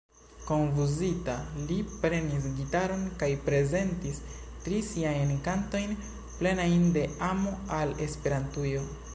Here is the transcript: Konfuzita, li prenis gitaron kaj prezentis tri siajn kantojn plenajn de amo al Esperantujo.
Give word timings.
Konfuzita, 0.45 1.33
li 1.71 1.75
prenis 2.05 2.47
gitaron 2.61 3.03
kaj 3.23 3.29
prezentis 3.49 4.23
tri 4.65 4.81
siajn 4.89 5.35
kantojn 5.49 5.95
plenajn 6.41 6.89
de 6.97 7.09
amo 7.33 7.57
al 7.81 7.97
Esperantujo. 8.09 8.87